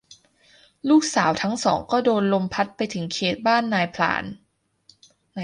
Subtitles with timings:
[0.89, 4.23] ลูกสาวทั้งสองก็โดนลมพัดไปถึงเขตบ้านนายพราน